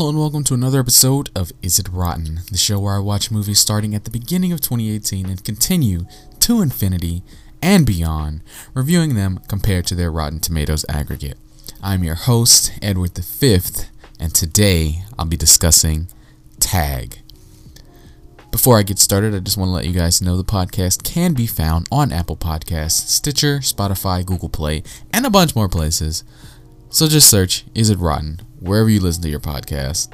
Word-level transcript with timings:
Hello 0.00 0.08
and 0.08 0.18
welcome 0.18 0.44
to 0.44 0.54
another 0.54 0.80
episode 0.80 1.28
of 1.36 1.52
Is 1.60 1.78
It 1.78 1.86
Rotten, 1.92 2.40
the 2.50 2.56
show 2.56 2.80
where 2.80 2.94
I 2.94 3.00
watch 3.00 3.30
movies 3.30 3.60
starting 3.60 3.94
at 3.94 4.04
the 4.04 4.10
beginning 4.10 4.50
of 4.50 4.62
2018 4.62 5.28
and 5.28 5.44
continue 5.44 6.06
to 6.38 6.62
infinity 6.62 7.22
and 7.60 7.84
beyond, 7.84 8.42
reviewing 8.72 9.14
them 9.14 9.40
compared 9.46 9.84
to 9.88 9.94
their 9.94 10.10
Rotten 10.10 10.40
Tomatoes 10.40 10.86
aggregate. 10.88 11.36
I'm 11.82 12.02
your 12.02 12.14
host, 12.14 12.72
Edward 12.80 13.14
V, 13.14 13.60
and 14.18 14.34
today 14.34 15.02
I'll 15.18 15.26
be 15.26 15.36
discussing 15.36 16.08
Tag. 16.60 17.18
Before 18.50 18.78
I 18.78 18.84
get 18.84 18.98
started, 18.98 19.34
I 19.34 19.40
just 19.40 19.58
want 19.58 19.68
to 19.68 19.72
let 19.72 19.84
you 19.84 19.92
guys 19.92 20.22
know 20.22 20.38
the 20.38 20.44
podcast 20.44 21.04
can 21.04 21.34
be 21.34 21.46
found 21.46 21.86
on 21.92 22.10
Apple 22.10 22.38
Podcasts, 22.38 23.06
Stitcher, 23.06 23.58
Spotify, 23.58 24.24
Google 24.24 24.48
Play, 24.48 24.82
and 25.12 25.26
a 25.26 25.30
bunch 25.30 25.54
more 25.54 25.68
places. 25.68 26.24
So 26.92 27.06
just 27.06 27.30
search 27.30 27.64
Is 27.72 27.88
It 27.88 27.98
Rotten 27.98 28.40
wherever 28.58 28.88
you 28.88 28.98
listen 28.98 29.22
to 29.22 29.28
your 29.28 29.38
podcast. 29.38 30.12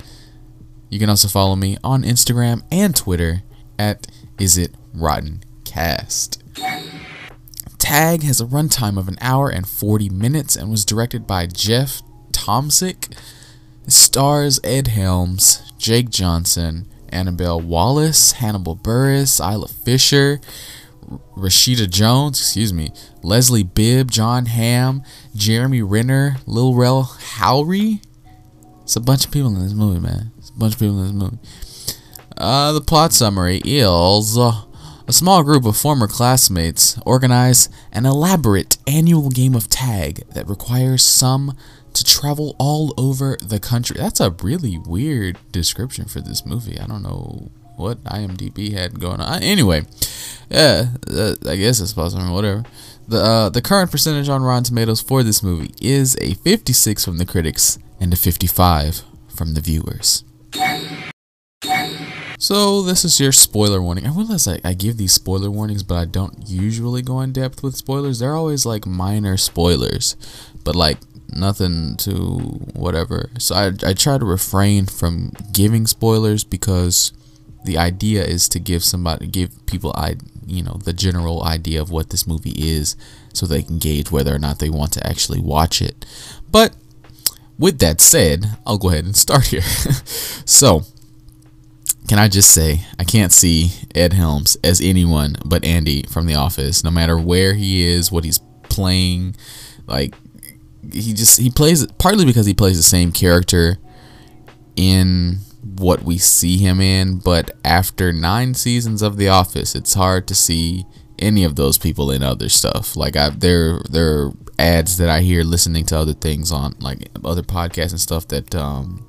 You 0.91 0.99
can 0.99 1.09
also 1.09 1.27
follow 1.27 1.57
me 1.57 1.79
on 1.83 2.03
Instagram 2.03 2.65
and 2.71 2.95
Twitter 2.95 3.43
at 3.79 4.07
Is 4.39 4.59
It 4.59 4.75
Rotten 4.93 5.43
Cast. 5.65 6.43
Tag 7.79 8.23
has 8.25 8.43
a 8.43 8.47
runtime 8.47 8.99
of 8.99 9.09
an 9.09 9.17
hour 9.23 9.49
and 9.49 9.67
40 9.67 10.11
minutes 10.11 10.55
and 10.55 10.71
was 10.71 10.85
directed 10.85 11.27
by 11.27 11.47
Jeff 11.47 12.03
Tomsic. 12.33 13.11
It 13.87 13.93
stars 13.93 14.61
Ed 14.63 14.89
Helms, 14.89 15.73
Jake 15.79 16.11
Johnson, 16.11 16.87
Annabelle 17.09 17.61
Wallis, 17.61 18.33
Hannibal 18.33 18.77
Buress, 18.77 19.41
Isla 19.41 19.69
Fisher, 19.69 20.41
Rashida 21.37 21.89
Jones, 21.89 22.39
excuse 22.41 22.73
me, 22.73 22.91
Leslie 23.23 23.63
Bibb, 23.63 24.11
Jon 24.11 24.47
Hamm, 24.47 25.03
Jeremy 25.35 25.83
Renner, 25.83 26.37
Lil 26.47 26.75
Rel 26.75 27.05
Howery. 27.05 28.03
It's 28.83 28.97
a 28.97 29.01
bunch 29.01 29.25
of 29.25 29.33
people 29.33 29.49
in 29.49 29.61
this 29.61 29.73
movie, 29.75 30.01
man. 30.01 30.33
It's 30.39 30.51
a 30.51 30.55
bunch 30.55 30.75
of 30.75 30.81
people 30.81 31.01
in 31.01 31.07
this 31.07 31.13
movie. 31.13 31.39
Uh, 32.37 32.73
the 32.73 32.81
plot 32.81 33.13
summary 33.13 33.63
is 33.65 34.37
uh, 34.37 34.63
a 35.09 35.13
small 35.13 35.43
group 35.43 35.65
of 35.65 35.77
former 35.77 36.07
classmates 36.07 36.99
organize 37.07 37.69
an 37.93 38.07
elaborate 38.07 38.77
annual 38.87 39.31
game 39.31 39.55
of 39.55 39.69
tag 39.69 40.23
that 40.35 40.49
requires 40.49 41.05
some 41.05 41.57
to 41.95 42.05
travel 42.05 42.55
all 42.59 42.93
over 42.99 43.39
the 43.41 43.59
country. 43.59 43.97
That's 43.99 44.21
a 44.21 44.31
really 44.43 44.79
weird 44.79 45.39
description 45.51 46.07
for 46.07 46.21
this 46.21 46.45
movie. 46.45 46.79
I 46.79 46.87
don't 46.87 47.03
know 47.03 47.51
what 47.77 48.03
IMDb 48.05 48.73
had 48.73 49.01
going 49.01 49.21
on. 49.21 49.43
Anyway, 49.43 49.83
yeah, 50.51 50.87
uh, 51.11 51.35
I 51.47 51.57
guess 51.57 51.81
it's 51.81 51.93
possible. 51.93 52.33
Whatever. 52.33 52.65
The 53.09 53.19
uh, 53.19 53.49
the 53.51 53.63
current 53.63 53.91
percentage 53.91 54.29
on 54.29 54.43
Rotten 54.43 54.65
Tomatoes 54.65 55.01
for 55.01 55.23
this 55.23 55.43
movie 55.43 55.73
is 55.81 56.17
a 56.21 56.35
56 56.35 57.05
from 57.05 57.19
the 57.19 57.27
critics 57.27 57.79
and 58.01 58.13
a 58.13 58.17
55 58.17 59.03
from 59.29 59.55
the 59.55 59.61
viewers. 59.61 60.25
So 62.39 62.83
this 62.83 63.05
is 63.05 63.19
your 63.19 63.33
spoiler 63.33 63.81
warning. 63.81 64.07
I 64.07 64.11
realize 64.11 64.47
I, 64.47 64.61
I 64.63 64.75
give 64.75 64.99
these 64.99 65.13
spoiler 65.13 65.51
warnings, 65.51 65.83
but 65.83 65.95
I 65.95 66.05
don't 66.05 66.47
usually 66.47 67.01
go 67.01 67.21
in 67.21 67.33
depth 67.33 67.63
with 67.63 67.77
spoilers. 67.77 68.19
They're 68.19 68.35
always 68.35 68.67
like 68.67 68.87
minor 68.87 69.37
spoilers, 69.37 70.17
but 70.63 70.77
like 70.77 70.99
nothing 71.35 71.97
to 71.99 72.13
whatever. 72.75 73.31
So 73.39 73.55
I, 73.55 73.73
I 73.89 73.95
try 73.95 74.19
to 74.19 74.25
refrain 74.25 74.87
from 74.87 75.33
giving 75.53 75.87
spoilers 75.87 76.45
because 76.45 77.13
the 77.67 77.79
idea 77.79 78.25
is 78.25 78.49
to 78.49 78.59
give 78.59 78.83
somebody 78.83 79.27
give 79.27 79.67
people 79.67 79.93
I 79.95 80.17
you 80.47 80.63
know 80.63 80.79
the 80.85 80.93
general 80.93 81.45
idea 81.45 81.81
of 81.83 81.91
what 81.91 82.11
this 82.11 82.27
movie 82.27 82.55
is 82.57 82.97
so 83.33 83.45
they 83.47 83.63
can 83.63 83.79
gauge 83.79 84.11
whether 84.11 84.35
or 84.35 84.39
not 84.39 84.59
they 84.59 84.71
want 84.71 84.93
to 84.93 85.07
actually 85.07 85.41
watch 85.41 85.83
it. 85.83 86.07
But 86.51 86.75
with 87.59 87.79
that 87.79 88.01
said, 88.01 88.47
I'll 88.67 88.79
go 88.79 88.89
ahead 88.91 89.05
and 89.05 89.17
start 89.17 89.47
here. 89.47 89.63
so, 90.45 90.83
can 92.09 92.19
I 92.19 92.29
just 92.29 92.51
say, 92.51 92.87
I 92.99 93.05
can't 93.05 93.33
see 93.33 93.73
Ed 93.95 94.13
Helms 94.13 94.57
as 94.63 94.81
anyone 94.81 95.37
but 95.45 95.65
Andy 95.65 96.03
from 96.05 96.27
The 96.27 96.35
Office, 96.35 96.85
no 96.85 96.91
matter 96.91 97.19
where 97.19 97.55
he 97.55 97.85
is, 97.85 98.13
what 98.13 98.25
he's 98.25 98.41
playing. 98.69 99.37
Like, 99.87 100.15
he 100.93 101.13
just, 101.13 101.39
he 101.39 101.51
plays, 101.51 101.87
partly 101.99 102.25
because 102.25 102.47
he 102.47 102.55
plays 102.55 102.77
the 102.77 102.83
same 102.83 103.11
character 103.11 103.79
in 104.77 105.39
what 105.75 106.03
we 106.03 106.19
see 106.19 106.59
him 106.59 106.81
in, 106.81 107.19
but 107.19 107.57
after 107.65 108.13
nine 108.13 108.55
seasons 108.55 109.03
of 109.03 109.17
The 109.17 109.29
Office, 109.29 109.75
it's 109.75 109.95
hard 109.95 110.27
to 110.29 110.35
see 110.35 110.85
any 111.19 111.45
of 111.45 111.57
those 111.57 111.79
people 111.79 112.11
in 112.11 112.23
other 112.23 112.49
stuff. 112.49 112.97
Like 112.97 113.17
I 113.17 113.31
there 113.31 113.81
there 113.91 114.19
are 114.19 114.33
ads 114.59 114.97
that 114.99 115.09
I 115.09 115.21
hear 115.21 115.43
listening 115.43 115.85
to 115.87 115.99
other 115.99 116.15
things 116.15 116.53
on 116.53 116.75
like 116.81 117.09
other 117.25 117.43
podcasts 117.43 117.91
and 117.91 118.01
stuff 118.01 118.29
that 118.29 118.55
um 118.55 119.07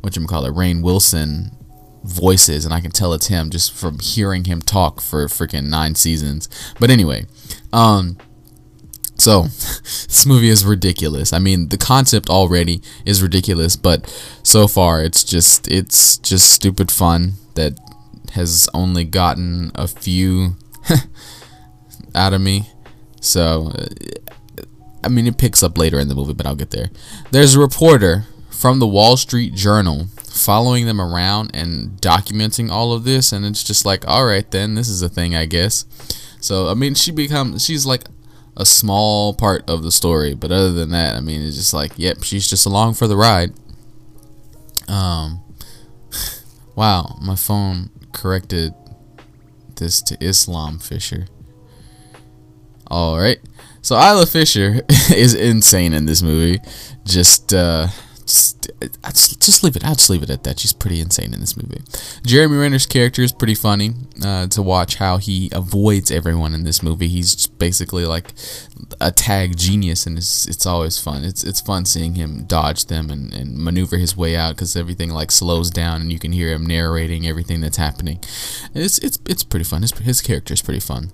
what 0.00 0.16
you 0.16 0.26
call 0.26 0.44
it 0.44 0.54
Rainn 0.54 0.82
Wilson 0.82 1.56
voices 2.04 2.64
and 2.64 2.72
I 2.72 2.80
can 2.80 2.92
tell 2.92 3.12
it's 3.12 3.26
him 3.26 3.50
just 3.50 3.72
from 3.72 3.98
hearing 3.98 4.44
him 4.44 4.60
talk 4.60 5.00
for 5.00 5.26
freaking 5.26 5.68
9 5.68 5.94
seasons. 5.96 6.48
But 6.78 6.90
anyway, 6.90 7.26
um 7.72 8.18
so 9.18 9.42
this 9.82 10.26
movie 10.26 10.48
is 10.48 10.64
ridiculous. 10.64 11.32
I 11.32 11.38
mean, 11.38 11.68
the 11.68 11.78
concept 11.78 12.28
already 12.28 12.82
is 13.04 13.22
ridiculous, 13.22 13.76
but 13.76 14.06
so 14.42 14.68
far 14.68 15.02
it's 15.02 15.24
just 15.24 15.68
it's 15.68 16.18
just 16.18 16.50
stupid 16.50 16.90
fun 16.90 17.32
that 17.54 17.78
has 18.32 18.68
only 18.74 19.04
gotten 19.04 19.72
a 19.74 19.88
few 19.88 20.56
out 22.14 22.32
of 22.32 22.40
me. 22.40 22.70
So, 23.20 23.72
uh, 23.74 23.86
I 25.02 25.08
mean, 25.08 25.26
it 25.26 25.38
picks 25.38 25.62
up 25.62 25.78
later 25.78 25.98
in 25.98 26.08
the 26.08 26.14
movie, 26.14 26.34
but 26.34 26.46
I'll 26.46 26.54
get 26.54 26.70
there. 26.70 26.90
There's 27.30 27.54
a 27.54 27.60
reporter 27.60 28.24
from 28.50 28.78
the 28.78 28.86
Wall 28.86 29.16
Street 29.16 29.54
Journal 29.54 30.06
following 30.16 30.86
them 30.86 31.00
around 31.00 31.50
and 31.54 32.00
documenting 32.00 32.70
all 32.70 32.92
of 32.92 33.04
this, 33.04 33.32
and 33.32 33.44
it's 33.44 33.64
just 33.64 33.84
like, 33.84 34.06
all 34.06 34.26
right, 34.26 34.50
then 34.50 34.74
this 34.74 34.88
is 34.88 35.02
a 35.02 35.08
thing, 35.08 35.34
I 35.34 35.46
guess. 35.46 35.84
So, 36.40 36.68
I 36.68 36.74
mean, 36.74 36.94
she 36.94 37.10
becomes 37.10 37.64
she's 37.64 37.86
like 37.86 38.04
a 38.56 38.64
small 38.64 39.34
part 39.34 39.68
of 39.68 39.82
the 39.82 39.92
story, 39.92 40.34
but 40.34 40.50
other 40.50 40.72
than 40.72 40.90
that, 40.90 41.16
I 41.16 41.20
mean, 41.20 41.42
it's 41.42 41.56
just 41.56 41.74
like, 41.74 41.92
yep, 41.96 42.22
she's 42.22 42.48
just 42.48 42.66
along 42.66 42.94
for 42.94 43.06
the 43.06 43.16
ride. 43.16 43.52
Um, 44.88 45.42
wow, 46.74 47.18
my 47.20 47.36
phone 47.36 47.90
corrected 48.12 48.74
this 49.76 50.00
to 50.02 50.16
Islam 50.24 50.78
Fisher. 50.78 51.26
All 52.88 53.18
right. 53.18 53.38
So 53.82 53.96
Isla 53.96 54.26
Fisher 54.26 54.80
is 55.14 55.34
insane 55.34 55.92
in 55.92 56.06
this 56.06 56.22
movie. 56.22 56.60
Just 57.04 57.52
uh 57.52 57.88
just, 58.26 59.40
just 59.40 59.62
leave 59.62 59.76
it. 59.76 59.84
I'll 59.84 59.94
just 59.94 60.10
leave 60.10 60.22
it 60.22 60.30
at 60.30 60.42
that. 60.44 60.58
She's 60.58 60.72
pretty 60.72 61.00
insane 61.00 61.32
in 61.32 61.40
this 61.40 61.56
movie. 61.56 61.82
Jeremy 62.24 62.56
Renner's 62.56 62.86
character 62.86 63.22
is 63.22 63.32
pretty 63.32 63.54
funny 63.54 63.92
uh, 64.24 64.48
to 64.48 64.62
watch 64.62 64.96
how 64.96 65.18
he 65.18 65.48
avoids 65.52 66.10
everyone 66.10 66.52
in 66.52 66.64
this 66.64 66.82
movie. 66.82 67.08
He's 67.08 67.46
basically 67.46 68.04
like 68.04 68.32
a 69.00 69.12
tag 69.12 69.56
genius, 69.56 70.06
and 70.06 70.18
it's 70.18 70.46
it's 70.48 70.66
always 70.66 70.98
fun. 70.98 71.24
It's 71.24 71.44
it's 71.44 71.60
fun 71.60 71.84
seeing 71.84 72.16
him 72.16 72.44
dodge 72.44 72.86
them 72.86 73.10
and, 73.10 73.32
and 73.32 73.56
maneuver 73.56 73.96
his 73.96 74.16
way 74.16 74.36
out 74.36 74.56
because 74.56 74.76
everything 74.76 75.10
like 75.10 75.30
slows 75.30 75.70
down 75.70 76.00
and 76.00 76.12
you 76.12 76.18
can 76.18 76.32
hear 76.32 76.52
him 76.52 76.66
narrating 76.66 77.26
everything 77.26 77.60
that's 77.60 77.76
happening. 77.76 78.18
It's 78.74 78.98
it's 78.98 79.18
it's 79.26 79.44
pretty 79.44 79.64
fun. 79.64 79.82
His 79.82 79.92
his 79.98 80.20
character 80.20 80.54
is 80.54 80.62
pretty 80.62 80.80
fun. 80.80 81.12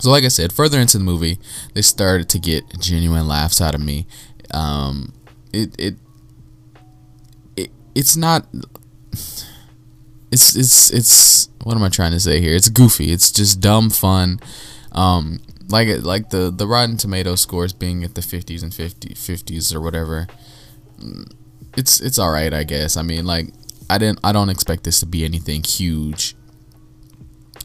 So, 0.00 0.10
like 0.10 0.24
I 0.24 0.28
said, 0.28 0.52
further 0.52 0.78
into 0.78 0.96
the 0.96 1.04
movie, 1.04 1.38
they 1.74 1.82
started 1.82 2.28
to 2.28 2.38
get 2.38 2.78
genuine 2.78 3.26
laughs 3.26 3.60
out 3.60 3.74
of 3.74 3.80
me. 3.80 4.06
Um, 4.52 5.12
it 5.52 5.74
it 5.78 5.96
it's 7.98 8.16
not. 8.16 8.46
It's 10.30 10.54
it's 10.54 10.90
it's 10.90 11.48
what 11.64 11.76
am 11.76 11.82
I 11.82 11.88
trying 11.88 12.12
to 12.12 12.20
say 12.20 12.40
here? 12.40 12.54
It's 12.54 12.68
goofy. 12.68 13.12
It's 13.12 13.32
just 13.32 13.60
dumb 13.60 13.90
fun. 13.90 14.38
Um, 14.92 15.40
like 15.68 15.88
like 16.04 16.30
the 16.30 16.50
the 16.50 16.66
Rotten 16.66 16.96
Tomato 16.96 17.34
scores 17.34 17.72
being 17.72 18.04
at 18.04 18.14
the 18.14 18.20
50s 18.20 18.62
and 18.62 18.72
50 18.72 19.14
50s 19.14 19.74
or 19.74 19.80
whatever. 19.80 20.28
It's 21.76 22.00
it's 22.00 22.18
all 22.18 22.30
right, 22.30 22.54
I 22.54 22.62
guess. 22.62 22.96
I 22.96 23.02
mean, 23.02 23.26
like 23.26 23.48
I 23.90 23.98
didn't 23.98 24.20
I 24.22 24.30
don't 24.30 24.48
expect 24.48 24.84
this 24.84 25.00
to 25.00 25.06
be 25.06 25.24
anything 25.24 25.64
huge 25.64 26.36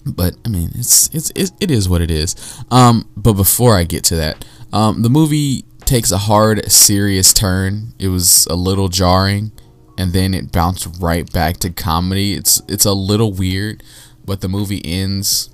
but 0.06 0.36
I 0.44 0.50
mean, 0.50 0.71
it's 0.75 1.09
it's 1.13 1.31
it 1.36 1.71
is 1.71 1.88
what 1.88 2.01
it 2.01 2.12
is. 2.12 2.36
Um, 2.69 3.07
but 3.15 3.33
before 3.33 3.77
I 3.77 3.86
get 3.86 4.03
to 4.06 4.15
that, 4.18 4.44
um, 4.74 5.01
the 5.01 5.09
movie 5.09 5.63
takes 5.86 6.12
a 6.12 6.18
hard, 6.18 6.69
serious 6.71 7.33
turn. 7.33 7.94
It 8.00 8.09
was 8.09 8.45
a 8.47 8.56
little 8.56 8.89
jarring, 8.89 9.53
and 9.97 10.13
then 10.13 10.33
it 10.33 10.51
bounced 10.51 10.87
right 10.99 11.31
back 11.31 11.57
to 11.57 11.69
comedy. 11.69 12.33
It's 12.33 12.61
it's 12.67 12.85
a 12.85 12.93
little 12.93 13.31
weird, 13.31 13.83
but 14.25 14.41
the 14.41 14.49
movie 14.49 14.81
ends 14.83 15.49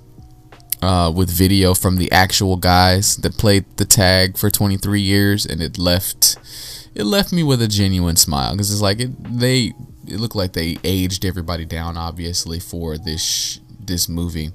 uh, 0.82 1.12
with 1.14 1.30
video 1.30 1.74
from 1.74 1.96
the 1.96 2.10
actual 2.10 2.56
guys 2.56 3.16
that 3.16 3.36
played 3.36 3.64
the 3.76 3.84
tag 3.84 4.38
for 4.38 4.50
23 4.50 5.00
years, 5.00 5.44
and 5.44 5.60
it 5.60 5.78
left 5.78 6.36
it 6.94 7.04
left 7.04 7.32
me 7.32 7.42
with 7.42 7.62
a 7.62 7.68
genuine 7.68 8.16
smile 8.16 8.52
because 8.52 8.72
it's 8.72 8.82
like 8.82 9.00
it 9.00 9.10
they 9.24 9.72
it 10.06 10.18
looked 10.18 10.34
like 10.34 10.52
they 10.52 10.76
aged 10.82 11.24
everybody 11.24 11.64
down 11.64 11.96
obviously 11.96 12.58
for 12.58 12.98
this 12.98 13.60
this 13.78 14.08
movie 14.08 14.50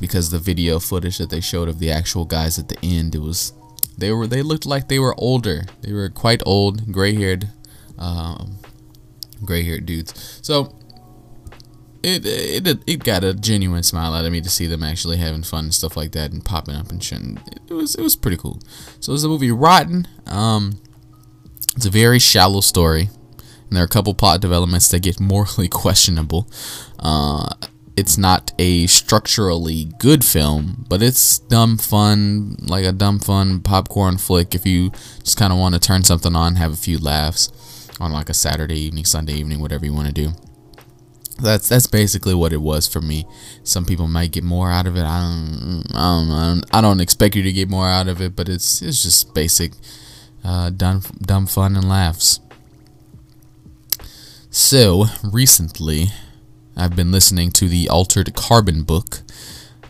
because 0.00 0.30
the 0.30 0.38
video 0.38 0.78
footage 0.78 1.18
that 1.18 1.28
they 1.30 1.40
showed 1.40 1.68
of 1.68 1.78
the 1.78 1.90
actual 1.90 2.24
guys 2.24 2.58
at 2.58 2.68
the 2.68 2.78
end 2.82 3.14
it 3.14 3.18
was 3.18 3.52
they 3.98 4.10
were 4.10 4.26
they 4.26 4.42
looked 4.42 4.64
like 4.64 4.88
they 4.88 4.98
were 4.98 5.14
older 5.18 5.64
they 5.82 5.92
were 5.92 6.08
quite 6.08 6.42
old 6.46 6.90
gray 6.92 7.14
haired 7.14 7.48
um, 7.98 8.56
gray 9.44 9.62
haired 9.62 9.86
dudes. 9.86 10.40
So 10.42 10.74
it, 12.02 12.24
it 12.24 12.82
it 12.86 13.04
got 13.04 13.24
a 13.24 13.34
genuine 13.34 13.82
smile 13.82 14.14
out 14.14 14.24
of 14.24 14.32
me 14.32 14.40
to 14.40 14.48
see 14.48 14.66
them 14.66 14.82
actually 14.82 15.18
having 15.18 15.42
fun 15.42 15.64
and 15.64 15.74
stuff 15.74 15.96
like 15.96 16.12
that 16.12 16.32
and 16.32 16.44
popping 16.44 16.74
up 16.74 16.90
and 16.90 17.02
shit. 17.02 17.20
It 17.68 17.74
was 17.74 17.94
it 17.94 18.02
was 18.02 18.16
pretty 18.16 18.36
cool. 18.36 18.60
So 19.00 19.12
was 19.12 19.22
the 19.22 19.28
movie 19.28 19.50
Rotten. 19.50 20.08
Um, 20.26 20.80
it's 21.76 21.86
a 21.86 21.90
very 21.90 22.18
shallow 22.18 22.60
story, 22.60 23.10
and 23.38 23.76
there 23.76 23.82
are 23.82 23.86
a 23.86 23.88
couple 23.88 24.14
plot 24.14 24.40
developments 24.40 24.88
that 24.88 25.02
get 25.02 25.20
morally 25.20 25.68
questionable. 25.70 26.48
Uh, 26.98 27.54
it's 27.96 28.16
not 28.16 28.52
a 28.58 28.86
structurally 28.86 29.92
good 29.98 30.24
film, 30.24 30.86
but 30.88 31.02
it's 31.02 31.38
dumb 31.38 31.76
fun, 31.76 32.56
like 32.60 32.84
a 32.84 32.92
dumb 32.92 33.18
fun 33.18 33.60
popcorn 33.60 34.16
flick. 34.16 34.54
If 34.54 34.64
you 34.64 34.90
just 35.22 35.36
kind 35.36 35.52
of 35.52 35.58
want 35.58 35.74
to 35.74 35.80
turn 35.80 36.02
something 36.02 36.34
on, 36.34 36.54
have 36.54 36.72
a 36.72 36.76
few 36.76 36.98
laughs 36.98 37.50
on 38.00 38.12
like 38.12 38.28
a 38.28 38.34
Saturday 38.34 38.78
evening, 38.78 39.04
Sunday 39.04 39.34
evening, 39.34 39.60
whatever 39.60 39.84
you 39.84 39.92
want 39.92 40.08
to 40.08 40.12
do. 40.12 40.32
That's 41.40 41.68
that's 41.68 41.86
basically 41.86 42.34
what 42.34 42.52
it 42.52 42.60
was 42.60 42.86
for 42.86 43.00
me. 43.00 43.26
Some 43.62 43.86
people 43.86 44.08
might 44.08 44.32
get 44.32 44.44
more 44.44 44.70
out 44.70 44.86
of 44.86 44.96
it. 44.96 45.04
I 45.04 45.20
don't, 45.20 45.84
I 45.94 46.00
don't, 46.00 46.30
I 46.30 46.48
don't, 46.48 46.76
I 46.76 46.80
don't 46.80 47.00
expect 47.00 47.34
you 47.34 47.42
to 47.42 47.52
get 47.52 47.68
more 47.68 47.86
out 47.86 48.08
of 48.08 48.20
it, 48.20 48.36
but 48.36 48.48
it's 48.48 48.82
it's 48.82 49.02
just 49.02 49.32
basic, 49.34 49.72
uh, 50.44 50.70
dumb, 50.70 51.02
dumb 51.20 51.46
fun 51.46 51.76
and 51.76 51.88
laughs. 51.88 52.40
So 54.50 55.06
recently, 55.22 56.08
I've 56.76 56.96
been 56.96 57.12
listening 57.12 57.52
to 57.52 57.68
the 57.68 57.88
Altered 57.88 58.34
Carbon 58.34 58.82
book. 58.82 59.22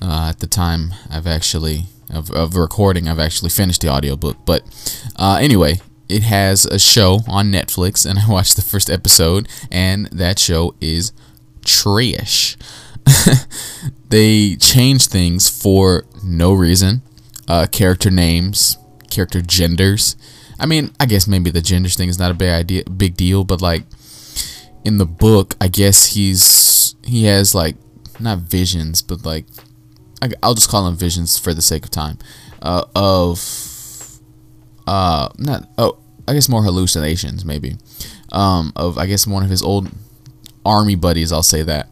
Uh, 0.03 0.29
at 0.31 0.41
the 0.41 0.47
time, 0.47 0.95
I've 1.11 1.27
actually 1.27 1.87
of, 2.13 2.31
of 2.31 2.57
recording, 2.57 3.09
I've 3.09 3.19
actually 3.19 3.51
finished 3.51 3.81
the 3.81 3.89
audiobook. 3.89 4.39
But 4.45 4.63
uh, 5.17 5.39
anyway, 5.41 5.81
it 6.11 6.23
has 6.25 6.65
a 6.65 6.79
show 6.79 7.21
on 7.29 7.53
Netflix, 7.53 8.09
and 8.09 8.19
I 8.19 8.29
watched 8.29 8.57
the 8.57 8.63
first 8.63 8.91
episode, 8.91 9.49
and 9.71 10.07
that 10.07 10.39
show 10.39 10.75
is 10.81 11.13
trash. 11.65 12.57
they 14.09 14.57
change 14.57 15.07
things 15.07 15.49
for 15.49 16.05
no 16.25 16.53
reason. 16.53 17.03
Uh, 17.49 17.67
character 17.71 18.11
names, 18.11 18.77
character 19.11 19.41
genders. 19.41 20.17
I 20.59 20.67
mean, 20.67 20.93
I 21.01 21.07
guess 21.07 21.27
maybe 21.27 21.51
the 21.51 21.63
genders 21.63 21.97
thing 21.97 22.09
is 22.09 22.19
not 22.19 22.31
a 22.31 22.35
big 22.35 22.51
idea, 22.51 22.85
big 22.85 23.17
deal, 23.17 23.45
but 23.45 23.63
like 23.63 23.85
in 24.85 24.99
the 24.99 25.07
book, 25.07 25.57
I 25.61 25.69
guess 25.69 26.07
he's 26.07 26.95
he 27.05 27.25
has 27.25 27.55
like 27.55 27.77
not 28.19 28.39
visions, 28.41 29.01
but 29.03 29.25
like 29.25 29.47
I, 30.23 30.31
will 30.43 30.55
just 30.55 30.69
call 30.69 30.85
them 30.85 30.97
visions 30.97 31.39
for 31.39 31.55
the 31.55 31.63
sake 31.63 31.85
of 31.85 31.91
time. 31.91 32.19
Uh, 32.61 32.85
of 32.95 33.39
uh, 34.87 35.29
not 35.39 35.69
oh, 35.79 35.99
I 36.27 36.35
guess 36.35 36.49
more 36.49 36.63
hallucinations 36.63 37.45
maybe. 37.45 37.77
Um, 38.33 38.73
of 38.77 38.99
I 38.99 39.07
guess 39.07 39.27
one 39.27 39.43
of 39.43 39.51
his 39.51 39.63
old 39.63 39.91
army 40.65 40.95
buddies. 40.95 41.33
I'll 41.33 41.43
say 41.43 41.63
that. 41.63 41.89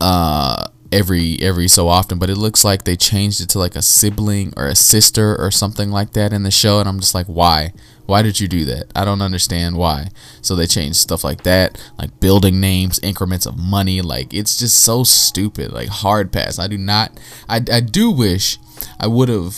Uh, 0.00 0.66
every 0.92 1.38
every 1.40 1.66
so 1.66 1.88
often, 1.88 2.18
but 2.18 2.30
it 2.30 2.36
looks 2.36 2.64
like 2.64 2.84
they 2.84 2.96
changed 2.96 3.40
it 3.40 3.48
to 3.50 3.58
like 3.58 3.74
a 3.74 3.82
sibling 3.82 4.52
or 4.56 4.66
a 4.66 4.76
sister 4.76 5.36
or 5.36 5.50
something 5.50 5.90
like 5.90 6.12
that 6.12 6.32
in 6.32 6.44
the 6.44 6.50
show, 6.50 6.78
and 6.78 6.88
I'm 6.88 7.00
just 7.00 7.14
like, 7.14 7.26
why? 7.26 7.72
Why 8.06 8.22
did 8.22 8.38
you 8.38 8.48
do 8.48 8.64
that? 8.66 8.92
I 8.94 9.04
don't 9.04 9.22
understand 9.22 9.76
why. 9.76 10.08
So 10.42 10.54
they 10.54 10.66
changed 10.66 10.98
stuff 10.98 11.24
like 11.24 11.42
that, 11.44 11.80
like 11.98 12.20
building 12.20 12.60
names, 12.60 13.00
increments 13.02 13.46
of 13.46 13.58
money. 13.58 14.02
Like 14.02 14.32
it's 14.32 14.58
just 14.58 14.80
so 14.80 15.04
stupid. 15.04 15.72
Like 15.72 15.88
hard 15.88 16.32
pass. 16.32 16.58
I 16.58 16.66
do 16.66 16.78
not. 16.78 17.18
I 17.48 17.56
I 17.72 17.80
do 17.80 18.10
wish 18.10 18.58
I 19.00 19.06
would 19.06 19.28
have 19.28 19.56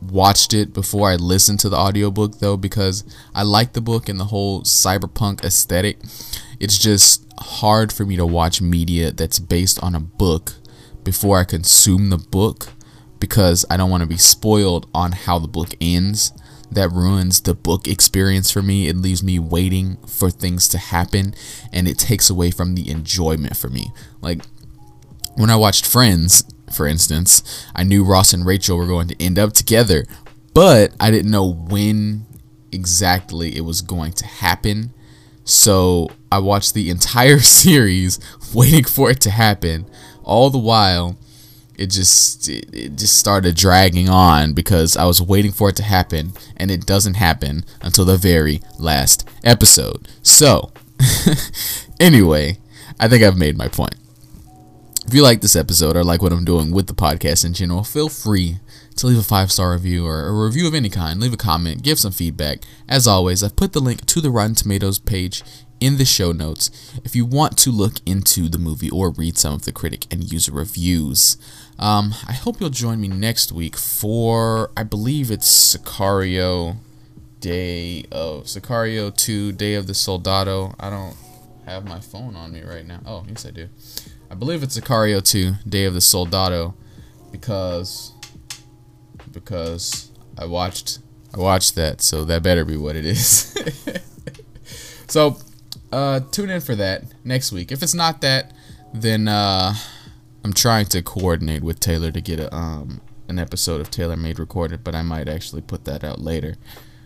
watched 0.00 0.52
it 0.52 0.72
before 0.72 1.10
I 1.10 1.16
listened 1.16 1.60
to 1.60 1.68
the 1.68 1.76
audiobook 1.76 2.38
though 2.38 2.56
because 2.56 3.04
I 3.34 3.42
like 3.42 3.72
the 3.72 3.80
book 3.80 4.08
and 4.08 4.20
the 4.20 4.26
whole 4.26 4.62
cyberpunk 4.62 5.44
aesthetic. 5.44 5.98
It's 6.60 6.78
just 6.78 7.26
hard 7.38 7.92
for 7.92 8.04
me 8.04 8.16
to 8.16 8.26
watch 8.26 8.60
media 8.60 9.10
that's 9.12 9.38
based 9.38 9.82
on 9.82 9.94
a 9.94 10.00
book 10.00 10.54
before 11.04 11.38
I 11.38 11.44
consume 11.44 12.10
the 12.10 12.18
book 12.18 12.72
because 13.20 13.64
I 13.70 13.76
don't 13.76 13.90
want 13.90 14.02
to 14.02 14.08
be 14.08 14.16
spoiled 14.16 14.88
on 14.94 15.12
how 15.12 15.38
the 15.38 15.48
book 15.48 15.70
ends. 15.80 16.32
That 16.70 16.90
ruins 16.90 17.42
the 17.42 17.54
book 17.54 17.86
experience 17.86 18.50
for 18.50 18.60
me. 18.60 18.88
It 18.88 18.96
leaves 18.96 19.22
me 19.22 19.38
waiting 19.38 19.98
for 20.06 20.30
things 20.30 20.66
to 20.68 20.78
happen 20.78 21.34
and 21.72 21.86
it 21.86 21.98
takes 21.98 22.28
away 22.28 22.50
from 22.50 22.74
the 22.74 22.90
enjoyment 22.90 23.56
for 23.56 23.68
me. 23.68 23.92
Like 24.20 24.40
when 25.36 25.48
I 25.48 25.56
watched 25.56 25.86
Friends, 25.86 26.42
for 26.72 26.86
instance, 26.86 27.66
I 27.74 27.82
knew 27.84 28.04
Ross 28.04 28.32
and 28.32 28.46
Rachel 28.46 28.76
were 28.76 28.86
going 28.86 29.08
to 29.08 29.22
end 29.22 29.38
up 29.38 29.52
together, 29.52 30.06
but 30.54 30.94
I 30.98 31.10
didn't 31.10 31.30
know 31.30 31.52
when 31.52 32.26
exactly 32.72 33.56
it 33.56 33.62
was 33.62 33.82
going 33.82 34.12
to 34.12 34.26
happen. 34.26 34.92
So 35.44 36.08
I 36.30 36.38
watched 36.38 36.74
the 36.74 36.90
entire 36.90 37.38
series 37.40 38.18
waiting 38.54 38.84
for 38.84 39.10
it 39.10 39.20
to 39.22 39.30
happen. 39.30 39.86
All 40.24 40.50
the 40.50 40.58
while, 40.58 41.18
it 41.76 41.86
just 41.90 42.48
it, 42.48 42.74
it, 42.74 42.96
just 42.96 43.18
started 43.18 43.54
dragging 43.54 44.08
on 44.08 44.54
because 44.54 44.96
I 44.96 45.04
was 45.04 45.20
waiting 45.20 45.52
for 45.52 45.68
it 45.68 45.76
to 45.76 45.82
happen 45.82 46.32
and 46.56 46.70
it 46.70 46.86
doesn't 46.86 47.14
happen 47.14 47.64
until 47.82 48.04
the 48.04 48.16
very 48.16 48.60
last 48.78 49.28
episode. 49.44 50.08
So, 50.22 50.72
anyway, 52.00 52.58
I 52.98 53.08
think 53.08 53.22
I've 53.22 53.36
made 53.36 53.56
my 53.56 53.68
point. 53.68 53.94
If 55.06 55.14
you 55.14 55.22
like 55.22 55.40
this 55.40 55.54
episode 55.54 55.96
or 55.96 56.02
like 56.02 56.20
what 56.20 56.32
I'm 56.32 56.44
doing 56.44 56.72
with 56.72 56.88
the 56.88 56.92
podcast 56.92 57.44
in 57.44 57.54
general, 57.54 57.84
feel 57.84 58.08
free 58.08 58.58
to 58.96 59.06
leave 59.06 59.18
a 59.18 59.22
five 59.22 59.52
star 59.52 59.70
review 59.70 60.04
or 60.04 60.26
a 60.26 60.32
review 60.32 60.66
of 60.66 60.74
any 60.74 60.90
kind. 60.90 61.20
Leave 61.20 61.32
a 61.32 61.36
comment, 61.36 61.84
give 61.84 62.00
some 62.00 62.10
feedback. 62.10 62.58
As 62.88 63.06
always, 63.06 63.44
I've 63.44 63.54
put 63.54 63.72
the 63.72 63.80
link 63.80 64.04
to 64.06 64.20
the 64.20 64.30
Rotten 64.30 64.56
Tomatoes 64.56 64.98
page 64.98 65.44
in 65.78 65.96
the 65.96 66.04
show 66.04 66.32
notes 66.32 66.98
if 67.04 67.14
you 67.14 67.24
want 67.24 67.56
to 67.58 67.70
look 67.70 67.94
into 68.04 68.48
the 68.48 68.58
movie 68.58 68.90
or 68.90 69.10
read 69.10 69.38
some 69.38 69.54
of 69.54 69.64
the 69.64 69.70
critic 69.70 70.06
and 70.10 70.32
user 70.32 70.50
reviews. 70.50 71.36
Um, 71.78 72.12
I 72.26 72.32
hope 72.32 72.60
you'll 72.60 72.70
join 72.70 73.00
me 73.00 73.06
next 73.06 73.52
week 73.52 73.76
for, 73.76 74.72
I 74.76 74.82
believe 74.82 75.30
it's 75.30 75.76
Sicario 75.76 76.78
Day 77.38 78.06
of 78.10 78.44
Sicario 78.44 79.16
2 79.16 79.52
Day 79.52 79.74
of 79.74 79.86
the 79.86 79.94
Soldado. 79.94 80.74
I 80.80 80.90
don't 80.90 81.16
have 81.64 81.86
my 81.86 82.00
phone 82.00 82.34
on 82.34 82.52
me 82.52 82.62
right 82.62 82.84
now. 82.84 83.02
Oh, 83.06 83.24
yes, 83.28 83.46
I 83.46 83.50
do. 83.52 83.68
I 84.36 84.38
believe 84.38 84.62
it's 84.62 84.78
Sicario 84.78 85.24
2, 85.24 85.66
Day 85.66 85.86
of 85.86 85.94
the 85.94 86.00
Soldado, 86.02 86.74
because 87.32 88.12
because 89.32 90.10
I 90.36 90.44
watched 90.44 90.98
I 91.34 91.38
watched 91.38 91.74
that, 91.76 92.02
so 92.02 92.22
that 92.26 92.42
better 92.42 92.62
be 92.66 92.76
what 92.76 92.96
it 92.96 93.06
is. 93.06 93.56
so 95.08 95.38
uh, 95.90 96.20
tune 96.32 96.50
in 96.50 96.60
for 96.60 96.74
that 96.74 97.04
next 97.24 97.50
week. 97.50 97.72
If 97.72 97.82
it's 97.82 97.94
not 97.94 98.20
that, 98.20 98.52
then 98.92 99.26
uh, 99.26 99.72
I'm 100.44 100.52
trying 100.52 100.84
to 100.88 101.00
coordinate 101.00 101.62
with 101.62 101.80
Taylor 101.80 102.12
to 102.12 102.20
get 102.20 102.38
a 102.38 102.54
um, 102.54 103.00
an 103.28 103.38
episode 103.38 103.80
of 103.80 103.90
Taylor 103.90 104.18
Made 104.18 104.38
recorded, 104.38 104.84
but 104.84 104.94
I 104.94 105.00
might 105.00 105.30
actually 105.30 105.62
put 105.62 105.86
that 105.86 106.04
out 106.04 106.20
later. 106.20 106.56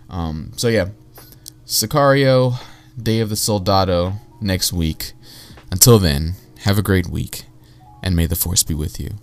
Um, 0.08 0.50
so 0.56 0.66
yeah, 0.66 0.88
Sicario, 1.64 2.54
Day 3.00 3.20
of 3.20 3.28
the 3.28 3.37
Soldado 3.37 4.14
next 4.40 4.72
week. 4.72 5.12
Until 5.70 6.00
then. 6.00 6.34
Have 6.64 6.76
a 6.76 6.83
great 6.83 7.07
week, 7.07 7.45
and 8.02 8.14
may 8.14 8.26
the 8.26 8.37
force 8.37 8.62
be 8.62 8.75
with 8.75 9.00
you. 9.00 9.14